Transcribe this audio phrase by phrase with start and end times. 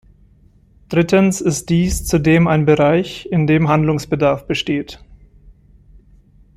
[0.89, 4.99] Drittens ist dies zudem ein Bereich, in dem Handlungsbedarf besteht.